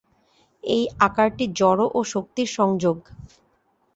এই 0.63 0.83
আকারটি 0.99 1.45
জড় 1.59 1.83
ও 1.93 1.99
শক্তির 2.13 2.49
সংযোগ। 2.57 2.97